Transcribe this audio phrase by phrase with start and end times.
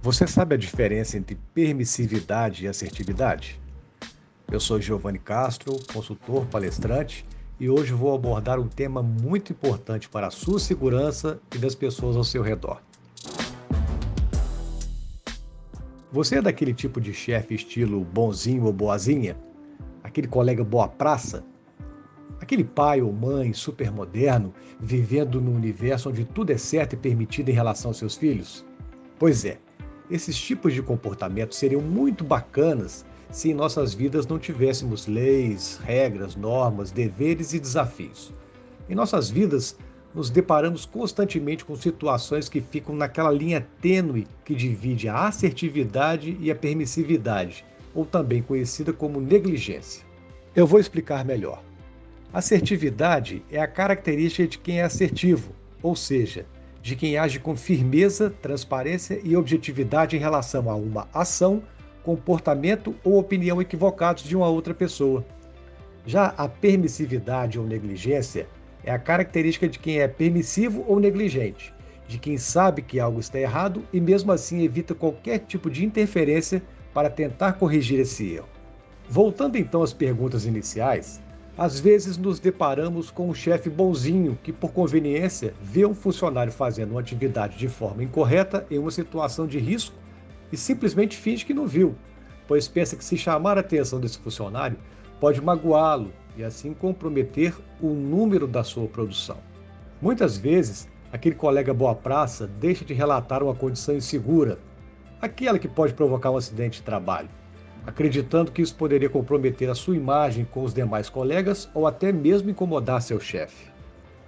[0.00, 3.60] Você sabe a diferença entre permissividade e assertividade?
[4.50, 7.26] Eu sou Giovanni Castro, consultor palestrante,
[7.58, 12.16] e hoje vou abordar um tema muito importante para a sua segurança e das pessoas
[12.16, 12.80] ao seu redor.
[16.12, 19.36] Você é daquele tipo de chefe estilo bonzinho ou boazinha?
[20.04, 21.44] Aquele colega boa praça?
[22.40, 27.48] Aquele pai ou mãe super moderno vivendo num universo onde tudo é certo e permitido
[27.48, 28.64] em relação aos seus filhos?
[29.18, 29.58] Pois é,
[30.10, 36.34] esses tipos de comportamento seriam muito bacanas se em nossas vidas não tivéssemos leis, regras,
[36.34, 38.32] normas, deveres e desafios.
[38.88, 39.76] Em nossas vidas,
[40.14, 46.50] nos deparamos constantemente com situações que ficam naquela linha tênue que divide a assertividade e
[46.50, 50.04] a permissividade, ou também conhecida como negligência.
[50.56, 51.62] Eu vou explicar melhor.
[52.32, 55.52] Assertividade é a característica de quem é assertivo,
[55.82, 56.46] ou seja,
[56.82, 61.62] de quem age com firmeza, transparência e objetividade em relação a uma ação,
[62.02, 65.24] comportamento ou opinião equivocados de uma outra pessoa.
[66.06, 68.48] Já a permissividade ou negligência
[68.84, 71.74] é a característica de quem é permissivo ou negligente,
[72.06, 76.62] de quem sabe que algo está errado e mesmo assim evita qualquer tipo de interferência
[76.94, 78.48] para tentar corrigir esse erro.
[79.08, 81.20] Voltando então às perguntas iniciais,
[81.58, 86.92] às vezes nos deparamos com um chefe bonzinho que, por conveniência, vê um funcionário fazendo
[86.92, 89.96] uma atividade de forma incorreta em uma situação de risco
[90.52, 91.96] e simplesmente finge que não viu,
[92.46, 94.78] pois pensa que se chamar a atenção desse funcionário
[95.18, 99.38] pode magoá-lo e assim comprometer o número da sua produção.
[100.00, 104.60] Muitas vezes, aquele colega boa praça deixa de relatar uma condição insegura,
[105.20, 107.28] aquela que pode provocar um acidente de trabalho
[107.88, 112.50] acreditando que isso poderia comprometer a sua imagem com os demais colegas ou até mesmo
[112.50, 113.64] incomodar seu chefe.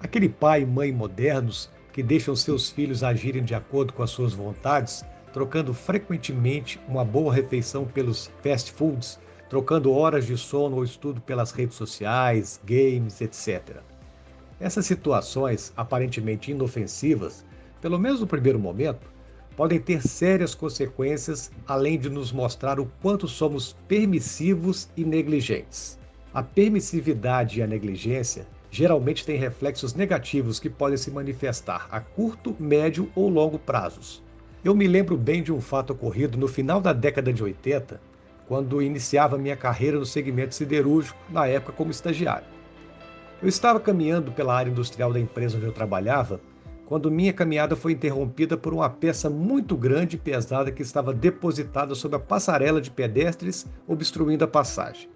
[0.00, 4.32] Aquele pai e mãe modernos que deixam seus filhos agirem de acordo com as suas
[4.32, 9.20] vontades, trocando frequentemente uma boa refeição pelos fast foods,
[9.50, 13.76] trocando horas de sono ou estudo pelas redes sociais, games, etc.
[14.58, 17.44] Essas situações, aparentemente inofensivas,
[17.78, 19.06] pelo menos no primeiro momento,
[19.60, 25.98] podem ter sérias consequências, além de nos mostrar o quanto somos permissivos e negligentes.
[26.32, 32.56] A permissividade e a negligência geralmente têm reflexos negativos que podem se manifestar a curto,
[32.58, 34.22] médio ou longo prazos.
[34.64, 38.00] Eu me lembro bem de um fato ocorrido no final da década de 80,
[38.48, 42.46] quando iniciava minha carreira no segmento siderúrgico, na época como estagiário.
[43.42, 46.40] Eu estava caminhando pela área industrial da empresa onde eu trabalhava
[46.90, 51.94] quando minha caminhada foi interrompida por uma peça muito grande e pesada que estava depositada
[51.94, 55.08] sobre a passarela de pedestres, obstruindo a passagem.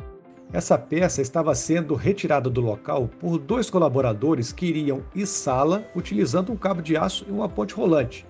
[0.53, 6.57] Essa peça estava sendo retirada do local por dois colaboradores que iriam içá-la utilizando um
[6.57, 8.25] cabo de aço e uma ponte rolante,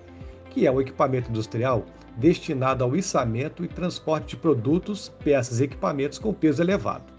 [0.49, 1.85] que é um equipamento industrial
[2.17, 7.13] destinado ao içamento e transporte de produtos, peças e equipamentos com peso elevado.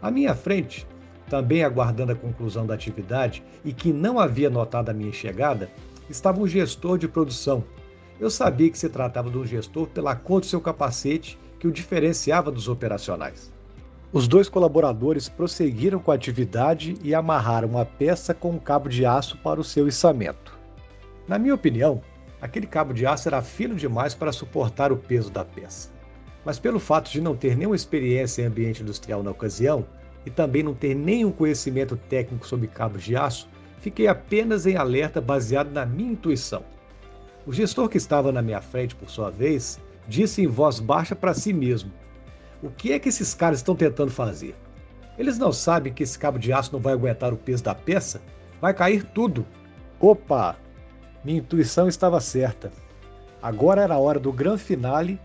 [0.00, 0.86] À minha frente
[1.28, 5.70] também aguardando a conclusão da atividade e que não havia notado a minha chegada,
[6.08, 7.64] estava um gestor de produção.
[8.20, 11.72] Eu sabia que se tratava de um gestor pela cor do seu capacete que o
[11.72, 13.52] diferenciava dos operacionais.
[14.12, 19.06] Os dois colaboradores prosseguiram com a atividade e amarraram uma peça com um cabo de
[19.06, 20.58] aço para o seu içamento.
[21.26, 22.02] Na minha opinião,
[22.40, 25.88] aquele cabo de aço era fino demais para suportar o peso da peça.
[26.44, 29.86] Mas pelo fato de não ter nenhuma experiência em ambiente industrial na ocasião,
[30.24, 35.20] e também não ter nenhum conhecimento técnico sobre cabos de aço, fiquei apenas em alerta
[35.20, 36.62] baseado na minha intuição.
[37.44, 41.34] O gestor que estava na minha frente, por sua vez, disse em voz baixa para
[41.34, 41.90] si mesmo:
[42.62, 44.54] O que é que esses caras estão tentando fazer?
[45.18, 48.22] Eles não sabem que esse cabo de aço não vai aguentar o peso da peça?
[48.60, 49.44] Vai cair tudo.
[50.00, 50.56] Opa!
[51.24, 52.72] Minha intuição estava certa.
[53.42, 55.20] Agora era a hora do grande finale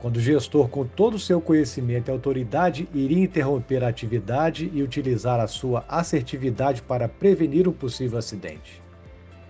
[0.00, 4.82] quando o gestor, com todo o seu conhecimento e autoridade, iria interromper a atividade e
[4.82, 8.82] utilizar a sua assertividade para prevenir um possível acidente.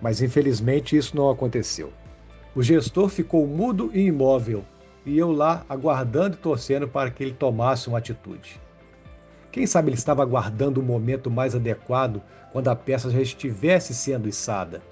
[0.02, 1.92] Mas infelizmente isso não aconteceu.
[2.52, 4.64] O gestor ficou mudo e imóvel,
[5.06, 8.60] e eu lá aguardando e torcendo para que ele tomasse uma atitude.
[9.52, 12.20] Quem sabe ele estava aguardando o momento mais adequado
[12.52, 14.82] quando a peça já estivesse sendo içada.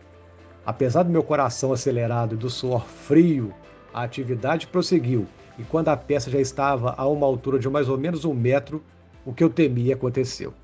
[0.64, 3.52] Apesar do meu coração acelerado e do suor frio,
[3.92, 5.26] a atividade prosseguiu
[5.58, 8.82] e quando a peça já estava a uma altura de mais ou menos um metro,
[9.26, 10.54] o que eu temia aconteceu.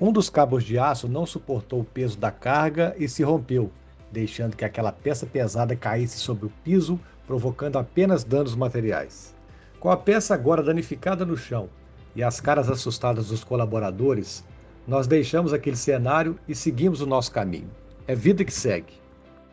[0.00, 3.70] Um dos cabos de aço não suportou o peso da carga e se rompeu,
[4.12, 9.34] deixando que aquela peça pesada caísse sobre o piso, provocando apenas danos materiais.
[9.80, 11.68] Com a peça agora danificada no chão
[12.14, 14.44] e as caras assustadas dos colaboradores,
[14.86, 17.70] nós deixamos aquele cenário e seguimos o nosso caminho.
[18.06, 18.92] É vida que segue.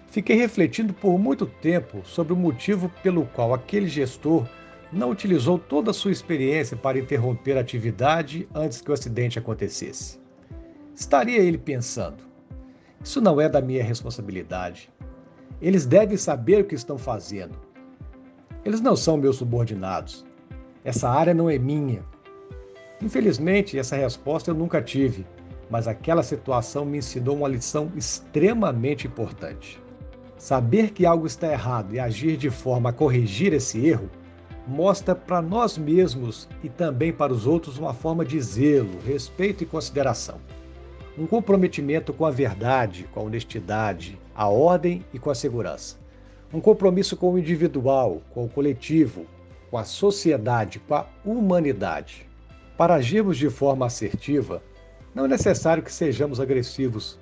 [0.07, 4.45] Fiquei refletindo por muito tempo sobre o motivo pelo qual aquele gestor
[4.91, 10.19] não utilizou toda a sua experiência para interromper a atividade antes que o acidente acontecesse.
[10.93, 12.23] Estaria ele pensando:
[13.01, 14.91] isso não é da minha responsabilidade.
[15.61, 17.57] Eles devem saber o que estão fazendo.
[18.65, 20.25] Eles não são meus subordinados.
[20.83, 22.03] Essa área não é minha.
[23.01, 25.25] Infelizmente, essa resposta eu nunca tive,
[25.69, 29.81] mas aquela situação me ensinou uma lição extremamente importante.
[30.37, 34.09] Saber que algo está errado e agir de forma a corrigir esse erro
[34.67, 39.67] mostra para nós mesmos e também para os outros uma forma de zelo, respeito e
[39.67, 40.39] consideração.
[41.17, 45.97] Um comprometimento com a verdade, com a honestidade, a ordem e com a segurança.
[46.53, 49.25] Um compromisso com o individual, com o coletivo,
[49.69, 52.29] com a sociedade, com a humanidade.
[52.77, 54.61] Para agirmos de forma assertiva,
[55.13, 57.19] não é necessário que sejamos agressivos.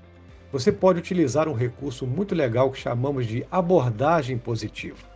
[0.51, 5.08] Você pode utilizar um recurso muito legal que chamamos de abordagem positiva.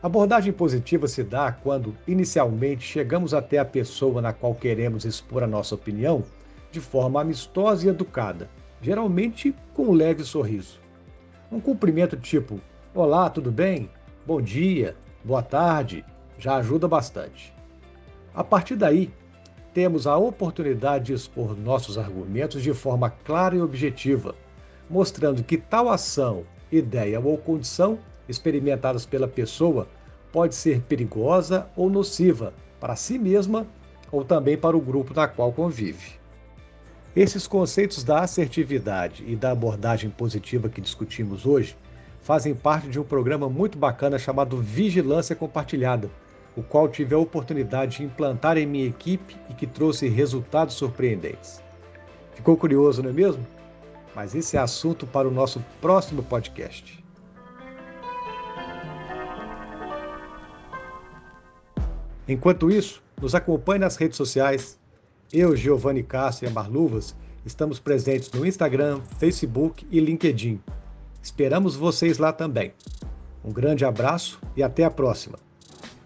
[0.00, 5.46] Abordagem positiva se dá quando, inicialmente, chegamos até a pessoa na qual queremos expor a
[5.46, 6.22] nossa opinião
[6.70, 8.48] de forma amistosa e educada,
[8.80, 10.78] geralmente com um leve sorriso.
[11.50, 12.60] Um cumprimento tipo:
[12.94, 13.90] Olá, tudo bem?
[14.24, 16.04] Bom dia, boa tarde,
[16.38, 17.52] já ajuda bastante.
[18.32, 19.10] A partir daí,
[19.74, 24.36] temos a oportunidade de expor nossos argumentos de forma clara e objetiva,
[24.88, 27.98] mostrando que tal ação, ideia ou condição
[28.28, 29.88] experimentadas pela pessoa
[30.30, 33.66] pode ser perigosa ou nociva para si mesma
[34.10, 36.18] ou também para o grupo na qual convive.
[37.16, 41.76] Esses conceitos da assertividade e da abordagem positiva que discutimos hoje
[42.20, 46.10] fazem parte de um programa muito bacana chamado Vigilância Compartilhada,
[46.56, 51.62] o qual tive a oportunidade de implantar em minha equipe e que trouxe resultados surpreendentes.
[52.34, 53.44] Ficou curioso, não é mesmo?
[54.14, 57.02] Mas esse é assunto para o nosso próximo podcast.
[62.28, 64.78] Enquanto isso, nos acompanhe nas redes sociais.
[65.32, 70.60] Eu, Giovanni Castro e Amar Luvas estamos presentes no Instagram, Facebook e LinkedIn.
[71.22, 72.74] Esperamos vocês lá também.
[73.42, 75.38] Um grande abraço e até a próxima.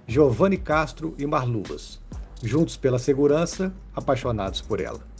[0.06, 2.00] Giovanni Castro e Marluvas.
[2.42, 5.11] Juntos pela segurança, apaixonados por ela.